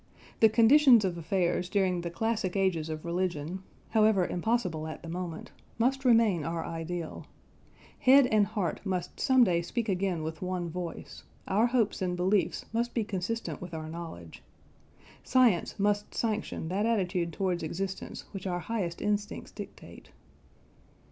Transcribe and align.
The 0.39 0.49
conditions 0.49 1.05
of 1.05 1.15
affairs 1.15 1.69
during 1.69 2.01
the 2.01 2.09
classic 2.09 2.55
ages 2.55 2.89
of 2.89 3.05
religion, 3.05 3.61
however 3.89 4.25
impossible 4.25 4.87
at 4.87 5.03
the 5.03 5.09
moment, 5.09 5.51
must 5.77 6.05
remain 6.05 6.43
our 6.43 6.65
ideal. 6.65 7.27
Head 7.99 8.25
and 8.31 8.47
heart 8.47 8.83
must 8.83 9.19
some 9.19 9.43
day 9.43 9.61
speak 9.61 9.87
again 9.87 10.23
with 10.23 10.41
one 10.41 10.71
voice, 10.71 11.21
our 11.47 11.67
hopes 11.67 12.01
and 12.01 12.17
beliefs 12.17 12.65
must 12.73 12.95
be 12.95 13.03
consistent 13.03 13.61
with 13.61 13.75
our 13.75 13.87
knowledge. 13.89 14.41
Science 15.23 15.77
must 15.79 16.15
sanction 16.15 16.69
that 16.69 16.87
attitude 16.87 17.31
towards 17.31 17.61
existence 17.61 18.23
which 18.31 18.47
our 18.47 18.61
highest 18.61 19.03
instincts 19.03 19.51
dictate. 19.51 20.09